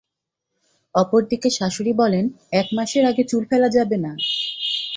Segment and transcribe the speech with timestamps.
[0.95, 2.25] অপর দিকে শাশুড়ি বলেন,
[2.51, 4.11] এক মাসের আগে চুল ফেলা যাবে না।